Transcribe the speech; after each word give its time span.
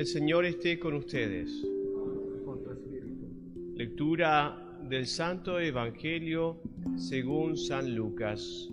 El 0.00 0.06
Señor 0.06 0.46
esté 0.46 0.78
con 0.78 0.94
ustedes. 0.94 1.62
Lectura 3.74 4.78
del 4.88 5.06
Santo 5.06 5.60
Evangelio 5.60 6.62
según 6.96 7.54
San 7.54 7.94
Lucas. 7.94 8.70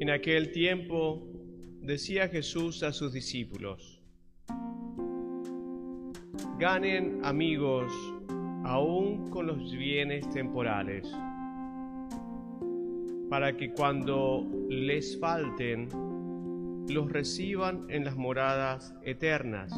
En 0.00 0.10
aquel 0.10 0.50
tiempo 0.50 1.24
decía 1.80 2.26
Jesús 2.26 2.82
a 2.82 2.92
sus 2.92 3.12
discípulos, 3.12 4.02
ganen 6.58 7.24
amigos 7.24 7.92
aún 8.64 9.30
con 9.30 9.46
los 9.46 9.70
bienes 9.70 10.28
temporales, 10.30 11.06
para 13.32 13.56
que 13.56 13.72
cuando 13.72 14.46
les 14.68 15.18
falten, 15.18 15.88
los 16.90 17.10
reciban 17.10 17.86
en 17.88 18.04
las 18.04 18.14
moradas 18.14 18.94
eternas. 19.04 19.72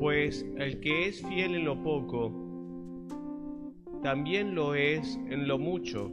Pues 0.00 0.44
el 0.56 0.80
que 0.80 1.06
es 1.06 1.24
fiel 1.24 1.54
en 1.54 1.66
lo 1.66 1.80
poco, 1.84 2.32
también 4.02 4.56
lo 4.56 4.74
es 4.74 5.16
en 5.28 5.46
lo 5.46 5.56
mucho. 5.56 6.10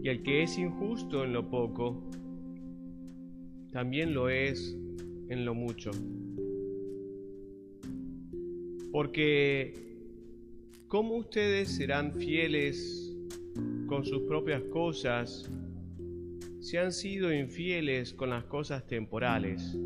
Y 0.00 0.08
el 0.08 0.22
que 0.22 0.44
es 0.44 0.56
injusto 0.58 1.24
en 1.24 1.32
lo 1.32 1.50
poco, 1.50 2.04
también 3.72 4.14
lo 4.14 4.28
es 4.28 4.78
en 5.28 5.44
lo 5.44 5.54
mucho. 5.54 5.90
Porque, 8.92 9.87
¿cómo 10.88 11.16
ustedes 11.16 11.76
serán 11.76 12.14
fieles 12.14 13.14
con 13.86 14.06
sus 14.06 14.22
propias 14.22 14.62
cosas 14.72 15.50
si 16.60 16.78
han 16.78 16.92
sido 16.92 17.32
infieles 17.32 18.14
con 18.14 18.30
las 18.30 18.44
cosas 18.44 18.86
temporales? 18.86 19.76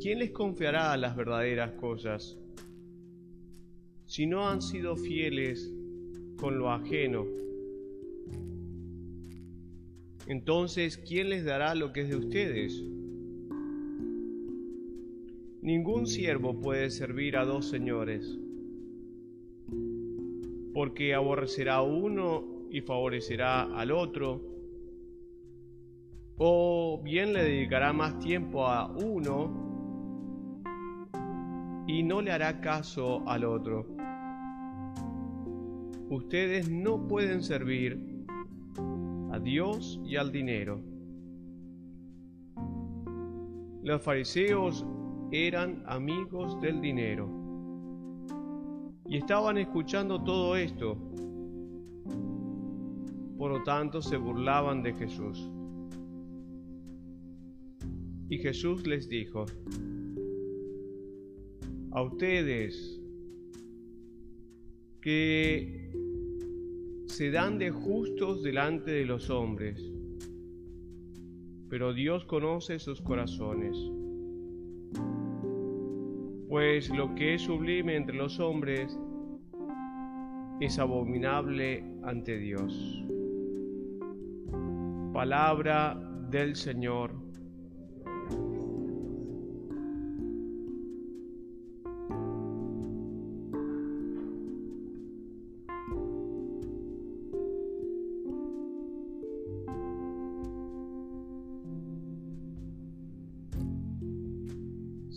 ¿Quién 0.00 0.18
les 0.20 0.30
confiará 0.30 0.96
las 0.96 1.14
verdaderas 1.14 1.72
cosas 1.72 2.38
si 4.06 4.26
no 4.26 4.48
han 4.48 4.62
sido 4.62 4.96
fieles 4.96 5.70
con 6.38 6.58
lo 6.58 6.70
ajeno? 6.70 7.26
Entonces, 10.26 10.96
¿quién 10.96 11.28
les 11.28 11.44
dará 11.44 11.74
lo 11.74 11.92
que 11.92 12.02
es 12.02 12.08
de 12.08 12.16
ustedes? 12.16 12.82
Ningún 15.60 16.06
siervo 16.06 16.60
puede 16.60 16.88
servir 16.88 17.36
a 17.36 17.44
dos 17.44 17.68
señores, 17.68 18.38
porque 20.72 21.14
aborrecerá 21.14 21.76
a 21.76 21.82
uno 21.82 22.68
y 22.70 22.80
favorecerá 22.80 23.62
al 23.62 23.90
otro, 23.90 24.40
o 26.36 27.00
bien 27.02 27.32
le 27.32 27.42
dedicará 27.42 27.92
más 27.92 28.20
tiempo 28.20 28.66
a 28.66 28.86
uno 28.86 29.66
y 31.88 32.04
no 32.04 32.22
le 32.22 32.30
hará 32.30 32.60
caso 32.60 33.28
al 33.28 33.44
otro. 33.44 33.84
Ustedes 36.08 36.70
no 36.70 37.08
pueden 37.08 37.42
servir 37.42 37.98
a 39.32 39.40
Dios 39.40 40.00
y 40.04 40.14
al 40.14 40.30
dinero. 40.30 40.80
Los 43.82 44.02
fariseos 44.02 44.86
eran 45.30 45.82
amigos 45.86 46.60
del 46.60 46.80
dinero 46.80 47.28
y 49.06 49.16
estaban 49.16 49.58
escuchando 49.58 50.22
todo 50.22 50.56
esto. 50.56 50.96
Por 53.36 53.52
lo 53.52 53.62
tanto 53.62 54.02
se 54.02 54.16
burlaban 54.16 54.82
de 54.82 54.92
Jesús. 54.94 55.50
Y 58.30 58.38
Jesús 58.38 58.86
les 58.86 59.08
dijo, 59.08 59.46
a 61.92 62.02
ustedes 62.02 63.00
que 65.00 65.90
se 67.06 67.30
dan 67.30 67.58
de 67.58 67.70
justos 67.70 68.42
delante 68.42 68.90
de 68.90 69.06
los 69.06 69.30
hombres, 69.30 69.80
pero 71.70 71.94
Dios 71.94 72.24
conoce 72.26 72.78
sus 72.78 73.00
corazones. 73.00 73.76
Pues 76.48 76.88
lo 76.88 77.14
que 77.14 77.34
es 77.34 77.42
sublime 77.42 77.96
entre 77.96 78.16
los 78.16 78.40
hombres 78.40 78.98
es 80.60 80.78
abominable 80.78 81.84
ante 82.02 82.38
Dios. 82.38 83.04
Palabra 85.12 86.00
del 86.30 86.56
Señor. 86.56 87.27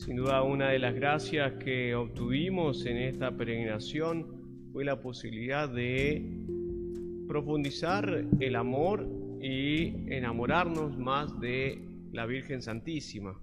Sin 0.02 0.16
duda 0.16 0.42
una 0.42 0.70
de 0.70 0.80
las 0.80 0.96
gracias 0.96 1.64
que 1.64 1.94
obtuvimos 1.94 2.88
en 2.88 2.98
esta 2.98 3.38
peregrinación 3.38 4.26
fue 4.74 4.84
la 4.84 5.00
posibilidad 5.00 5.70
de 5.70 6.26
profundizar 7.28 8.26
el 8.40 8.56
amor 8.56 9.08
y 9.40 10.12
enamorarnos 10.12 10.98
más 10.98 11.40
de 11.40 11.84
la 12.14 12.26
Virgen 12.26 12.64
Santísima. 12.64 13.40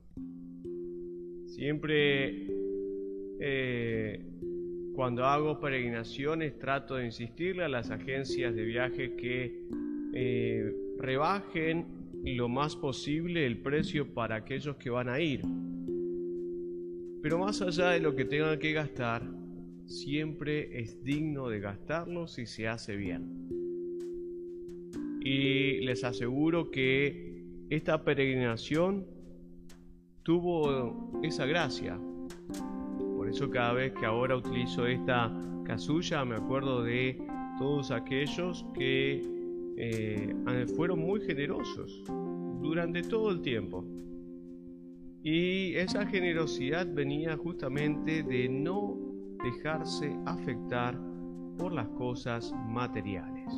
Siempre 1.46 2.48
eh, 3.38 4.20
cuando 4.96 5.26
hago 5.26 5.60
peregrinaciones 5.60 6.58
trato 6.58 6.96
de 6.96 7.04
insistirle 7.04 7.62
a 7.62 7.68
las 7.68 7.92
agencias 7.92 8.52
de 8.52 8.64
viaje 8.64 9.14
que 9.14 9.62
eh, 10.12 10.72
rebajen 10.98 11.86
lo 12.24 12.48
más 12.48 12.74
posible 12.74 13.46
el 13.46 13.58
precio 13.58 14.12
para 14.12 14.34
aquellos 14.34 14.74
que 14.74 14.90
van 14.90 15.08
a 15.08 15.20
ir 15.20 15.42
pero 17.22 17.38
más 17.38 17.60
allá 17.62 17.90
de 17.90 18.00
lo 18.00 18.14
que 18.14 18.24
tengan 18.24 18.58
que 18.58 18.72
gastar, 18.72 19.22
siempre 19.86 20.80
es 20.80 21.02
digno 21.02 21.48
de 21.48 21.60
gastarlo 21.60 22.26
si 22.26 22.46
se 22.46 22.68
hace 22.68 22.96
bien. 22.96 23.48
Y 25.20 25.80
les 25.80 26.04
aseguro 26.04 26.70
que 26.70 27.42
esta 27.70 28.04
peregrinación 28.04 29.06
tuvo 30.22 31.20
esa 31.22 31.46
gracia. 31.46 31.98
Por 33.16 33.28
eso 33.28 33.50
cada 33.50 33.72
vez 33.72 33.92
que 33.92 34.06
ahora 34.06 34.36
utilizo 34.36 34.86
esta 34.86 35.32
casulla 35.64 36.24
me 36.24 36.36
acuerdo 36.36 36.82
de 36.82 37.18
todos 37.58 37.90
aquellos 37.90 38.64
que 38.74 39.22
eh, 39.76 40.34
fueron 40.76 41.00
muy 41.00 41.20
generosos 41.20 42.02
durante 42.60 43.02
todo 43.02 43.30
el 43.30 43.42
tiempo. 43.42 43.84
Y 45.22 45.74
esa 45.74 46.06
generosidad 46.06 46.86
venía 46.86 47.36
justamente 47.36 48.22
de 48.22 48.48
no 48.48 48.96
dejarse 49.42 50.16
afectar 50.26 50.98
por 51.58 51.72
las 51.72 51.88
cosas 51.88 52.54
materiales. 52.68 53.52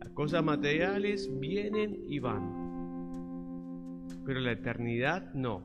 Las 0.00 0.10
cosas 0.10 0.44
materiales 0.44 1.28
vienen 1.40 2.04
y 2.08 2.20
van, 2.20 4.06
pero 4.24 4.40
la 4.40 4.52
eternidad 4.52 5.34
no. 5.34 5.62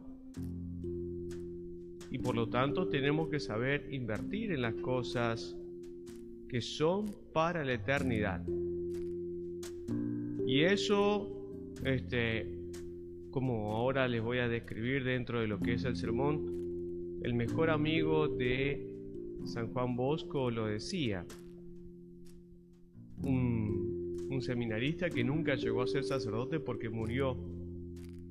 Y 2.10 2.18
por 2.18 2.36
lo 2.36 2.50
tanto 2.50 2.88
tenemos 2.90 3.30
que 3.30 3.40
saber 3.40 3.88
invertir 3.94 4.52
en 4.52 4.64
las 4.64 4.76
cosas 4.76 5.56
que 6.50 6.60
son 6.62 7.06
para 7.32 7.64
la 7.64 7.74
eternidad. 7.74 8.44
Y 10.46 10.64
eso 10.64 11.42
este, 11.86 12.61
como 13.32 13.74
ahora 13.74 14.08
les 14.08 14.22
voy 14.22 14.40
a 14.40 14.48
describir 14.48 15.04
dentro 15.04 15.40
de 15.40 15.48
lo 15.48 15.60
que 15.60 15.74
es 15.74 15.86
el 15.86 15.96
sermón, 15.96 17.20
el 17.24 17.34
mejor 17.34 17.70
amigo 17.70 18.28
de 18.28 18.88
San 19.46 19.72
Juan 19.72 19.96
Bosco 19.96 20.52
lo 20.52 20.68
decía. 20.68 21.26
Un, 23.24 23.80
seminarista 24.42 25.08
que 25.12 25.24
nunca 25.24 25.54
llegó 25.54 25.84
a 25.84 25.88
ser 25.88 26.04
sacerdote 26.04 26.60
porque 26.60 26.90
murió 26.90 27.38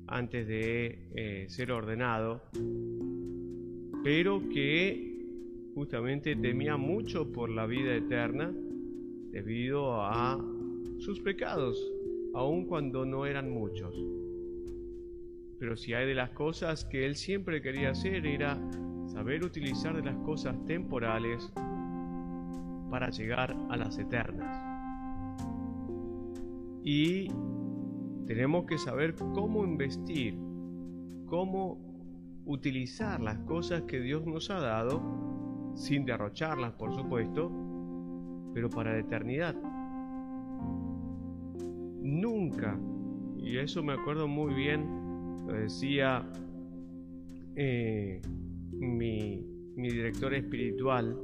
antes 0.07 0.45
de 0.45 1.07
eh, 1.15 1.45
ser 1.47 1.71
ordenado, 1.71 2.41
pero 4.03 4.49
que 4.49 5.71
justamente 5.73 6.35
temía 6.35 6.75
mucho 6.75 7.31
por 7.31 7.49
la 7.49 7.65
vida 7.65 7.95
eterna 7.95 8.53
debido 9.31 10.01
a 10.01 10.37
sus 10.97 11.21
pecados, 11.21 11.79
aun 12.33 12.65
cuando 12.65 13.05
no 13.05 13.25
eran 13.25 13.49
muchos. 13.49 13.95
Pero 15.61 15.77
si 15.77 15.93
hay 15.93 16.07
de 16.07 16.15
las 16.15 16.31
cosas 16.31 16.85
que 16.85 17.05
él 17.05 17.15
siempre 17.15 17.61
quería 17.61 17.91
hacer 17.91 18.25
era 18.25 18.57
saber 19.05 19.43
utilizar 19.43 19.95
de 19.95 20.01
las 20.01 20.15
cosas 20.25 20.55
temporales 20.65 21.53
para 22.89 23.11
llegar 23.11 23.55
a 23.69 23.77
las 23.77 23.99
eternas. 23.99 24.59
Y 26.83 27.27
tenemos 28.25 28.65
que 28.65 28.79
saber 28.79 29.13
cómo 29.13 29.63
investir, 29.63 30.35
cómo 31.27 31.77
utilizar 32.47 33.21
las 33.21 33.37
cosas 33.41 33.83
que 33.83 33.99
Dios 33.99 34.25
nos 34.25 34.49
ha 34.49 34.59
dado, 34.59 34.99
sin 35.75 36.05
derrocharlas, 36.05 36.71
por 36.71 36.91
supuesto, 36.91 37.51
pero 38.55 38.67
para 38.67 38.93
la 38.93 38.99
eternidad. 39.01 39.55
Nunca, 42.01 42.79
y 43.37 43.59
eso 43.59 43.83
me 43.83 43.93
acuerdo 43.93 44.27
muy 44.27 44.55
bien, 44.55 45.00
lo 45.47 45.53
decía 45.53 46.29
eh, 47.55 48.21
mi, 48.73 49.45
director 49.75 50.33
espiritual, 50.33 51.17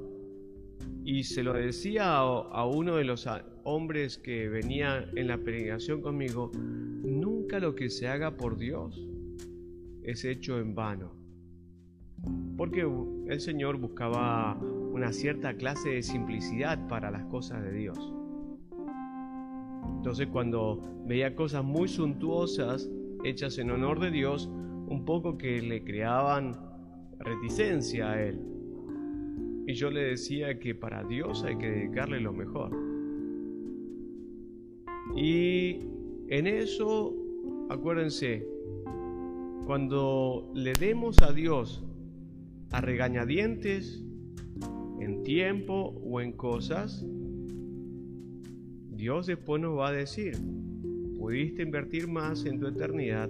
y 1.04 1.24
se 1.24 1.44
lo 1.44 1.54
decía 1.54 2.18
a, 2.18 2.66
uno 2.66 2.96
de 2.96 3.04
los 3.04 3.28
hombres 3.64 4.18
que 4.18 4.50
venía 4.50 5.10
en 5.16 5.28
la 5.28 5.38
peregrinación 5.38 6.02
conmigo, 6.02 6.52
nunca 6.54 7.60
lo 7.60 7.76
que 7.76 7.90
se 7.90 8.08
haga 8.08 8.36
por 8.36 8.58
Dios 8.58 9.08
es 10.04 10.26
hecho 10.26 10.60
en 10.60 10.76
vano. 10.76 11.12
Porque 12.58 12.88
el 13.28 13.40
Señor 13.40 13.78
buscaba 13.78 14.58
una 14.58 15.14
cierta 15.14 15.54
clase 15.56 15.90
de 15.90 16.02
simplicidad 16.02 16.88
para 16.88 17.12
las 17.12 17.26
cosas 17.26 17.64
de 17.64 17.72
Dios. 17.72 18.14
Entonces 19.98 20.28
cuando 20.28 20.82
veía 21.06 21.36
cosas 21.36 21.64
muy 21.64 21.88
suntuosas 21.88 22.90
hechas 23.24 23.58
en 23.58 23.72
honor 23.72 24.00
de 24.00 24.12
Dios, 24.12 24.50
un 24.88 25.04
poco 25.06 25.38
que 25.38 25.62
le 25.62 25.84
creaban 25.84 26.58
reticencia 27.20 28.12
a 28.12 28.24
Él. 28.24 28.40
Y 29.68 29.74
yo 29.74 29.90
le 29.90 30.02
decía 30.02 30.60
que 30.60 30.76
para 30.76 31.04
Dios 31.04 31.44
hay 31.44 31.58
que 31.58 31.70
dedicarle 31.70 32.22
lo 32.22 32.34
mejor. 32.34 32.72
Y 35.16 35.80
en 36.30 36.48
eso, 36.48 37.14
acuérdense, 37.70 38.48
cuando 39.66 40.52
le 40.54 40.74
demos 40.74 41.22
a 41.22 41.34
Dios 41.34 41.84
a 42.72 42.82
regañadientes, 42.82 44.04
en 45.00 45.24
tiempo 45.24 46.02
o 46.04 46.22
en 46.22 46.34
cosas, 46.34 47.06
Dios 48.92 49.28
después 49.28 49.62
nos 49.62 49.78
va 49.78 49.90
a 49.90 49.92
decir, 49.92 50.38
pudiste 51.28 51.62
invertir 51.62 52.08
más 52.08 52.46
en 52.46 52.58
tu 52.58 52.68
eternidad 52.68 53.30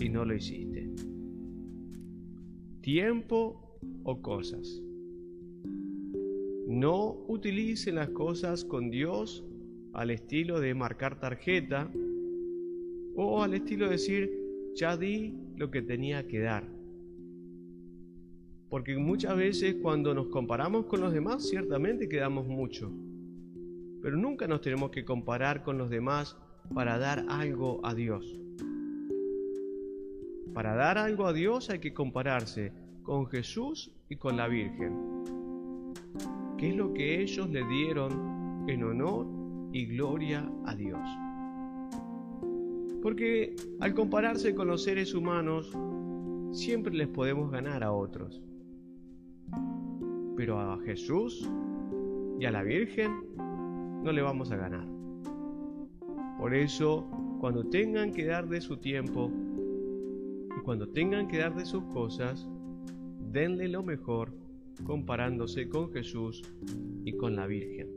y 0.00 0.08
no 0.08 0.24
lo 0.24 0.34
hiciste. 0.34 0.90
Tiempo 2.80 3.78
o 4.02 4.20
cosas. 4.20 4.82
No 6.66 7.12
utilicen 7.28 7.94
las 7.94 8.08
cosas 8.08 8.64
con 8.64 8.90
Dios 8.90 9.44
al 9.92 10.10
estilo 10.10 10.58
de 10.58 10.74
marcar 10.74 11.20
tarjeta 11.20 11.88
o 13.14 13.44
al 13.44 13.54
estilo 13.54 13.84
de 13.84 13.92
decir, 13.92 14.32
ya 14.74 14.96
di 14.96 15.38
lo 15.54 15.70
que 15.70 15.82
tenía 15.82 16.26
que 16.26 16.40
dar. 16.40 16.68
Porque 18.68 18.98
muchas 18.98 19.36
veces 19.36 19.76
cuando 19.80 20.14
nos 20.14 20.26
comparamos 20.26 20.86
con 20.86 21.00
los 21.00 21.12
demás, 21.12 21.48
ciertamente 21.48 22.08
quedamos 22.08 22.48
mucho 22.48 22.92
pero 24.04 24.18
nunca 24.18 24.46
nos 24.46 24.60
tenemos 24.60 24.90
que 24.90 25.02
comparar 25.02 25.62
con 25.62 25.78
los 25.78 25.88
demás 25.88 26.36
para 26.72 26.98
dar 26.98 27.24
algo 27.28 27.80
a 27.84 27.94
Dios. 27.94 28.38
Para 30.54 30.74
dar 30.74 30.98
algo 30.98 31.26
a 31.26 31.32
Dios 31.32 31.68
hay 31.68 31.80
que 31.80 31.92
compararse 31.92 32.72
con 33.02 33.26
Jesús 33.26 33.90
y 34.08 34.16
con 34.16 34.36
la 34.36 34.48
Virgen. 34.48 35.14
¿Qué 36.56 36.70
es 36.70 36.76
lo 36.76 36.92
que 36.94 37.20
ellos 37.20 37.50
le 37.50 37.66
dieron 37.66 38.64
en 38.68 38.84
honor 38.84 39.26
y 39.72 39.86
gloria 39.86 40.48
a 40.64 40.74
Dios? 40.74 41.00
Porque 43.02 43.54
al 43.80 43.92
compararse 43.94 44.54
con 44.54 44.68
los 44.68 44.84
seres 44.84 45.12
humanos, 45.12 45.76
siempre 46.52 46.94
les 46.94 47.08
podemos 47.08 47.50
ganar 47.50 47.82
a 47.82 47.92
otros. 47.92 48.40
Pero 50.36 50.60
a 50.60 50.78
Jesús 50.80 51.50
y 52.38 52.46
a 52.46 52.50
la 52.50 52.62
Virgen 52.62 53.12
no 54.02 54.12
le 54.12 54.22
vamos 54.22 54.50
a 54.52 54.56
ganar. 54.56 54.93
Por 56.38 56.54
eso, 56.54 57.06
cuando 57.40 57.64
tengan 57.64 58.12
que 58.12 58.26
dar 58.26 58.48
de 58.48 58.60
su 58.60 58.76
tiempo 58.76 59.30
y 60.58 60.60
cuando 60.62 60.88
tengan 60.88 61.28
que 61.28 61.38
dar 61.38 61.54
de 61.54 61.64
sus 61.64 61.84
cosas, 61.84 62.48
denle 63.30 63.68
lo 63.68 63.82
mejor 63.82 64.32
comparándose 64.84 65.68
con 65.68 65.92
Jesús 65.92 66.42
y 67.04 67.12
con 67.16 67.36
la 67.36 67.46
Virgen. 67.46 67.88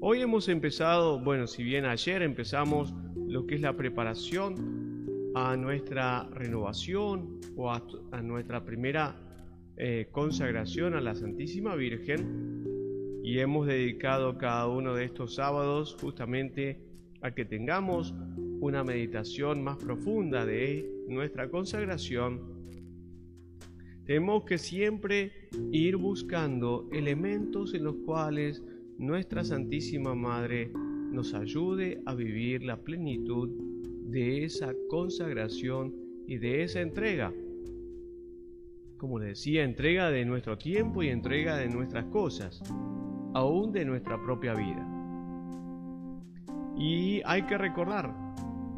Hoy 0.00 0.20
hemos 0.22 0.48
empezado, 0.48 1.18
bueno, 1.20 1.46
si 1.46 1.62
bien 1.62 1.84
ayer 1.84 2.22
empezamos 2.22 2.94
lo 3.26 3.46
que 3.46 3.56
es 3.56 3.60
la 3.60 3.76
preparación 3.76 4.90
a 5.34 5.56
nuestra 5.56 6.28
renovación 6.30 7.38
o 7.56 7.70
a, 7.70 7.82
nuestra 8.22 8.64
primera 8.64 9.16
eh, 9.76 10.08
consagración 10.10 10.94
a 10.94 11.00
la 11.00 11.14
Santísima 11.14 11.76
Virgen, 11.76 12.59
y 13.30 13.38
hemos 13.38 13.68
dedicado 13.68 14.36
cada 14.36 14.66
uno 14.66 14.92
de 14.92 15.04
estos 15.04 15.36
sábados 15.36 15.96
justamente 16.00 16.80
a 17.20 17.30
que 17.30 17.44
tengamos 17.44 18.12
una 18.58 18.82
meditación 18.82 19.62
más 19.62 19.76
profunda 19.76 20.44
de 20.44 20.84
nuestra 21.06 21.48
consagración. 21.48 22.40
Tenemos 24.04 24.42
que 24.42 24.58
siempre 24.58 25.48
ir 25.70 25.94
buscando 25.94 26.88
elementos 26.92 27.72
en 27.72 27.84
los 27.84 27.94
cuales 28.04 28.64
nuestra 28.98 29.44
Santísima 29.44 30.16
Madre 30.16 30.72
nos 31.12 31.32
ayude 31.32 32.00
a 32.06 32.16
vivir 32.16 32.64
la 32.64 32.78
plenitud 32.78 33.48
de 34.10 34.42
esa 34.42 34.74
consagración 34.88 35.94
y 36.26 36.38
de 36.38 36.64
esa 36.64 36.80
entrega. 36.80 37.32
Como 38.96 39.20
le 39.20 39.26
decía, 39.26 39.62
entrega 39.62 40.10
de 40.10 40.24
nuestro 40.24 40.58
tiempo 40.58 41.04
y 41.04 41.10
entrega 41.10 41.56
de 41.58 41.68
nuestras 41.68 42.06
cosas 42.06 42.60
aún 43.34 43.72
de 43.72 43.84
nuestra 43.84 44.20
propia 44.22 44.54
vida. 44.54 44.86
Y 46.76 47.20
hay 47.24 47.42
que 47.42 47.58
recordar 47.58 48.14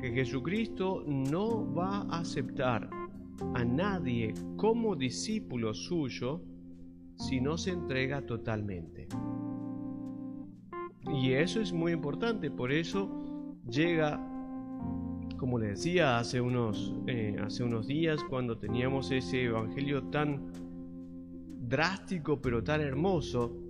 que 0.01 0.11
Jesucristo 0.11 1.05
no 1.07 1.73
va 1.73 1.99
a 2.11 2.21
aceptar 2.21 2.91
a 3.55 3.65
nadie 3.65 4.35
como 4.57 4.97
discípulo 4.97 5.73
suyo 5.75 6.43
si 7.17 7.41
no 7.41 7.57
se 7.57 7.71
entrega 7.71 8.27
totalmente. 8.27 9.09
Y 11.13 11.33
eso 11.33 11.61
es 11.61 11.73
muy 11.73 11.93
importante, 11.93 12.51
por 12.51 12.73
eso 12.73 13.57
llega, 13.69 14.21
como 15.37 15.59
le 15.59 15.69
decía 15.69 16.19
hace 16.19 16.41
unos, 16.41 16.95
eh, 17.07 17.37
hace 17.41 17.65
unos 17.65 17.87
días, 17.87 18.21
cuando 18.29 18.59
teníamos 18.59 19.11
ese 19.11 19.45
evangelio 19.45 20.05
tan 20.05 20.51
drástico 21.61 22.41
pero 22.41 22.63
tan 22.63 22.81
hermoso, 22.81 23.62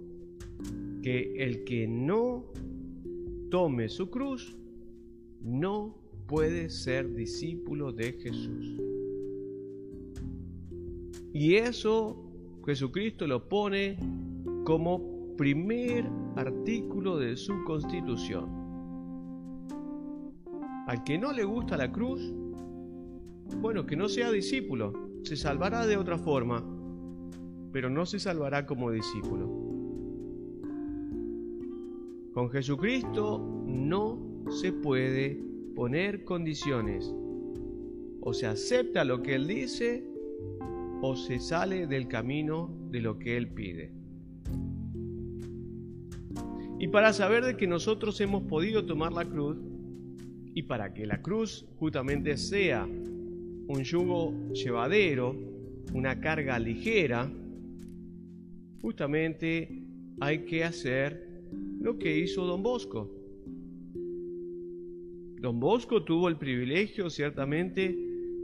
que 1.03 1.35
el 1.45 1.65
que 1.65 1.87
no 1.87 2.47
tome 3.51 3.89
su 3.89 4.09
cruz 4.09 4.57
no 5.41 5.99
puede 6.27 6.71
ser 6.71 7.13
discípulo 7.15 7.93
de 7.93 8.13
Jesús. 8.13 8.81
Y 11.33 11.57
eso 11.57 12.17
Jesucristo 12.65 13.27
lo 13.27 13.49
pone 13.49 13.99
como 14.65 15.35
primer 15.37 16.09
artículo 16.37 17.17
de 17.17 17.37
su 17.37 17.65
constitución. 17.65 18.63
Al 20.87 21.03
que 21.05 21.19
no 21.19 21.33
le 21.33 21.45
gusta 21.45 21.77
la 21.77 21.91
cruz, 21.91 22.33
bueno, 23.61 23.87
que 23.87 23.97
no 23.97 24.09
sea 24.09 24.31
discípulo, 24.31 24.93
se 25.25 25.37
salvará 25.37 25.87
de 25.87 25.97
otra 25.97 26.19
forma, 26.19 26.65
pero 27.73 27.91
no 27.91 28.07
se 28.07 28.19
salvará 28.19 28.67
como 28.67 28.91
discípulo. 28.91 29.72
Con 32.33 32.49
Jesucristo 32.49 33.39
no 33.67 34.47
se 34.51 34.73
puede 34.73 35.39
poner 35.75 36.25
condiciones. 36.25 37.13
O 38.23 38.33
se 38.33 38.47
acepta 38.47 39.05
lo 39.05 39.23
que 39.23 39.35
Él 39.35 39.47
dice 39.47 40.03
o 41.03 41.15
se 41.15 41.41
sale 41.41 41.87
del 41.87 42.09
camino 42.09 42.75
de 42.91 43.01
lo 43.01 43.19
que 43.19 43.37
Él 43.37 43.49
pide. 43.49 43.93
Y 46.79 46.89
para 46.89 47.13
saber 47.13 47.45
de 47.45 47.57
que 47.57 47.67
nosotros 47.67 48.21
hemos 48.21 48.45
podido 48.45 48.87
tomar 48.87 49.13
la 49.13 49.25
cruz 49.27 49.59
y 50.55 50.63
para 50.63 50.95
que 50.95 51.07
la 51.07 51.21
cruz 51.21 51.67
justamente 51.77 52.37
sea 52.37 52.85
un 52.85 53.83
yugo 53.85 54.53
llevadero, 54.53 55.37
una 55.93 56.19
carga 56.21 56.59
ligera, 56.59 57.31
justamente 58.81 59.85
hay 60.21 60.45
que 60.45 60.65
hacer 60.65 61.32
lo 61.83 61.99
que 61.99 62.17
hizo 62.17 62.47
don 62.47 62.63
Bosco. 62.63 63.11
Don 65.41 65.59
Bosco 65.59 66.05
tuvo 66.05 66.29
el 66.29 66.39
privilegio, 66.39 67.11
ciertamente, 67.11 67.97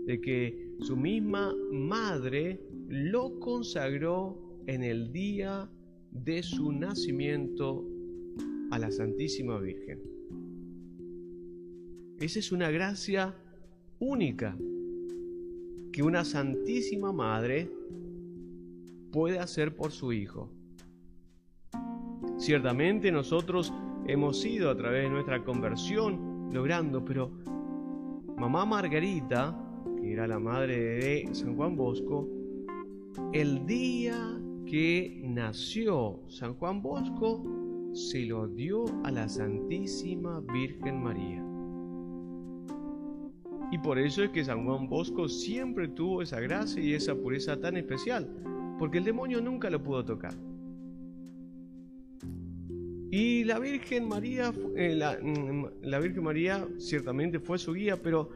de 0.06 0.20
que 0.20 0.74
su 0.80 0.96
misma 0.96 1.54
madre 1.70 2.60
lo 2.88 3.38
consagró 3.38 4.36
en 4.66 4.82
el 4.82 5.12
día 5.12 5.70
de 6.10 6.42
su 6.42 6.72
nacimiento 6.72 7.86
a 8.70 8.78
la 8.78 8.90
Santísima 8.90 9.58
Virgen. 9.60 10.00
Esa 12.18 12.40
es 12.40 12.50
una 12.50 12.70
gracia 12.70 13.36
única 14.00 14.58
que 15.92 16.02
una 16.02 16.24
Santísima 16.24 17.12
Madre 17.12 17.70
puede 19.12 19.38
hacer 19.38 19.76
por 19.76 19.92
su 19.92 20.12
Hijo. 20.12 20.50
Ciertamente 22.36 23.10
nosotros 23.10 23.72
hemos 24.06 24.44
ido 24.44 24.70
a 24.70 24.76
través 24.76 25.04
de 25.04 25.10
nuestra 25.10 25.44
conversión 25.44 26.50
logrando, 26.52 27.04
pero 27.04 27.30
mamá 28.36 28.64
Margarita, 28.64 29.56
que 30.00 30.12
era 30.12 30.26
la 30.26 30.38
madre 30.38 30.76
de 30.76 31.28
San 31.32 31.56
Juan 31.56 31.76
Bosco, 31.76 32.28
el 33.32 33.66
día 33.66 34.16
que 34.66 35.20
nació 35.24 36.20
San 36.28 36.54
Juan 36.54 36.80
Bosco, 36.82 37.44
se 37.92 38.26
lo 38.26 38.46
dio 38.46 38.84
a 39.04 39.10
la 39.10 39.28
Santísima 39.28 40.40
Virgen 40.40 41.02
María. 41.02 41.44
Y 43.70 43.78
por 43.78 43.98
eso 43.98 44.22
es 44.22 44.30
que 44.30 44.44
San 44.44 44.64
Juan 44.64 44.88
Bosco 44.88 45.28
siempre 45.28 45.88
tuvo 45.88 46.22
esa 46.22 46.40
gracia 46.40 46.82
y 46.82 46.94
esa 46.94 47.14
pureza 47.14 47.60
tan 47.60 47.76
especial, 47.76 48.28
porque 48.78 48.98
el 48.98 49.04
demonio 49.04 49.40
nunca 49.40 49.68
lo 49.68 49.82
pudo 49.82 50.04
tocar. 50.04 50.34
Y 53.10 53.44
la 53.44 53.58
Virgen 53.58 54.06
María, 54.06 54.52
eh, 54.76 54.94
mm, 55.22 55.64
la, 55.82 55.98
Virgen 55.98 56.24
María 56.24 56.68
ciertamente 56.78 57.40
fue 57.40 57.58
su 57.58 57.72
guía, 57.72 58.00
pero 58.02 58.28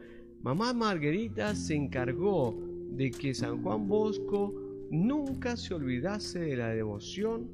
mamá 0.43 0.73
Margarita 0.73 1.55
se 1.55 1.75
encargó 1.75 2.59
de 2.91 3.11
que 3.11 3.35
San 3.35 3.63
Juan 3.63 3.87
Bosco 3.87 4.55
nunca 4.91 5.57
se 5.57 5.75
olvidase 5.75 6.41
de 6.41 6.57
la 6.57 6.69
devoción 6.69 7.51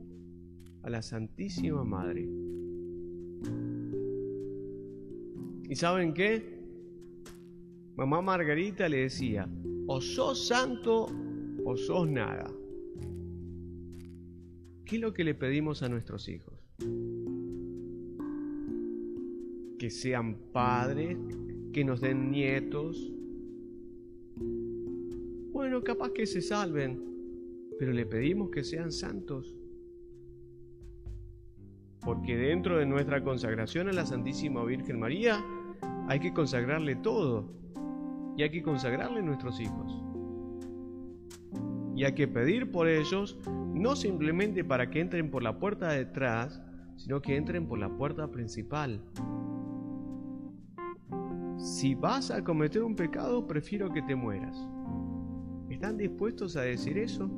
a 0.83 0.91
la 0.91 1.03
Santísima 1.03 1.83
Madre. 1.83 2.29
¿Y 5.69 5.75
saben 5.75 6.15
qué? 6.15 6.57
Mamá 7.97 8.23
Margarita 8.23 8.89
le 8.89 8.99
decía, 8.99 9.49
o 9.89 10.01
sos 10.01 10.47
santo 10.47 11.09
o 11.65 11.77
sos 11.77 12.09
nada. 12.09 12.49
¿Qué 14.85 14.97
es 14.97 15.03
lo 15.03 15.13
que 15.13 15.25
le 15.25 15.35
pedimos 15.35 15.83
a 15.83 15.89
nuestros 15.89 16.29
hijos? 16.29 16.58
Que 19.79 19.91
sean 19.91 20.37
padres, 20.53 21.17
que 21.73 21.85
nos 21.85 22.01
den 22.01 22.31
nietos. 22.31 23.13
Bueno, 25.53 25.83
capaz 25.85 26.11
que 26.11 26.27
se 26.27 26.41
salven, 26.41 27.01
pero 27.79 27.93
le 27.93 28.07
pedimos 28.07 28.51
que 28.51 28.65
sean 28.65 28.91
santos. 28.91 29.57
Porque 32.01 32.37
dentro 32.37 32.79
de 32.79 32.87
nuestra 32.87 33.23
consagración 33.23 33.89
a 33.89 33.93
la 33.93 34.07
Santísima 34.07 34.65
Virgen 34.65 34.99
María 34.99 35.45
hay 36.09 36.21
que 36.21 36.33
consagrarle 36.33 36.97
todo. 36.97 37.53
Y 38.37 38.43
hay 38.43 38.51
que 38.51 38.63
consagrarle 38.63 39.23
nuestros 39.23 39.61
hijos. 39.61 40.03
Y 41.95 42.05
hay 42.05 42.15
que 42.15 42.29
pedir 42.29 42.71
por 42.71 42.89
ellos, 42.89 43.39
no 43.75 43.97
simplemente 43.97 44.63
para 44.65 44.91
que 44.91 45.01
entren 45.01 45.31
por 45.31 45.43
la 45.43 45.59
puerta 45.59 45.93
de 45.93 46.03
atrás, 46.03 46.63
sino 46.99 47.23
que 47.23 47.37
entren 47.37 47.67
por 47.67 47.79
la 47.79 47.89
puerta 47.89 48.31
principal. 48.31 49.01
Si 51.57 51.95
vas 51.95 52.31
a 52.31 52.45
cometer 52.45 52.83
un 52.83 52.95
pecado, 52.95 53.47
prefiero 53.47 53.93
que 53.93 54.03
te 54.03 54.15
mueras. 54.15 54.57
¿Están 55.71 55.97
dispuestos 55.97 56.57
a 56.57 56.63
decir 56.63 56.99
eso? 56.99 57.31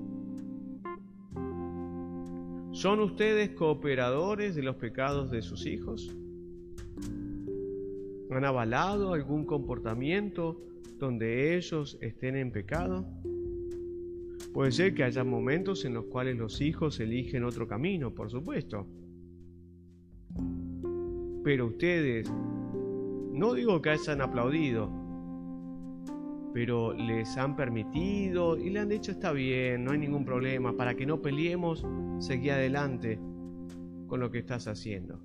¿Son 2.73 3.01
ustedes 3.01 3.51
cooperadores 3.51 4.55
de 4.55 4.63
los 4.63 4.77
pecados 4.77 5.31
de 5.31 5.43
sus 5.43 5.67
hijos? 5.67 6.17
¿Han 8.31 8.45
avalado 8.45 9.13
algún 9.13 9.45
comportamiento 9.45 10.63
donde 10.99 11.57
ellos 11.57 11.99
estén 12.01 12.37
en 12.37 12.51
pecado? 12.51 13.07
Puede 14.55 14.73
ser 14.73 14.95
que 14.95 15.05
haya 15.05 15.23
momentos 15.23 15.85
en 15.85 15.95
los 15.95 16.07
cuales 16.07 16.37
los 16.37 16.61
hijos 16.61 16.99
eligen 17.01 17.45
otro 17.45 17.69
camino, 17.69 18.15
por 18.15 18.31
supuesto. 18.31 18.87
Pero 21.43 21.67
ustedes, 21.67 22.31
no 23.33 23.55
digo 23.55 23.81
que 23.81 23.91
hayan 23.91 24.21
aplaudido, 24.21 24.91
pero 26.53 26.93
les 26.93 27.37
han 27.37 27.57
permitido 27.57 28.57
y 28.57 28.71
le 28.71 28.81
han 28.81 28.89
dicho 28.89 29.13
está 29.13 29.33
bien, 29.33 29.85
no 29.85 29.93
hay 29.93 29.99
ningún 29.99 30.25
problema, 30.25 30.77
para 30.77 30.95
que 30.95 31.07
no 31.07 31.23
peleemos, 31.23 31.87
seguí 32.19 32.51
adelante 32.51 33.19
con 34.07 34.21
lo 34.21 34.31
que 34.31 34.39
estás 34.39 34.67
haciendo. 34.67 35.21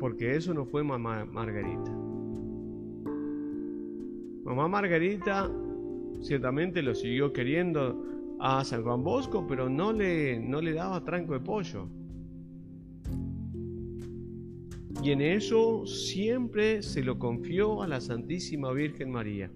Porque 0.00 0.34
eso 0.34 0.52
no 0.54 0.64
fue 0.64 0.82
mamá 0.82 1.24
Margarita. 1.24 1.92
Mamá 4.44 4.66
Margarita 4.66 5.48
ciertamente 6.20 6.82
lo 6.82 6.94
siguió 6.94 7.32
queriendo 7.32 8.04
a 8.40 8.64
San 8.64 8.82
Juan 8.82 9.04
Bosco, 9.04 9.46
pero 9.46 9.68
no 9.68 9.92
le, 9.92 10.40
no 10.40 10.60
le 10.60 10.72
daba 10.72 11.04
tranco 11.04 11.34
de 11.34 11.40
pollo. 11.40 11.88
Y 15.02 15.10
en 15.10 15.20
eso 15.20 15.84
siempre 15.84 16.80
se 16.80 17.02
lo 17.02 17.18
confió 17.18 17.82
a 17.82 17.88
la 17.88 18.00
Santísima 18.00 18.72
Virgen 18.72 19.10
María. 19.10 19.50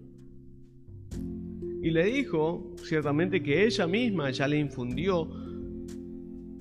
Y 1.82 1.90
le 1.90 2.04
dijo, 2.06 2.74
ciertamente, 2.82 3.40
que 3.40 3.64
ella 3.64 3.86
misma 3.86 4.32
ya 4.32 4.48
le 4.48 4.58
infundió 4.58 5.30